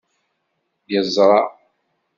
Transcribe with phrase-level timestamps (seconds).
[0.91, 1.39] Yeẓra.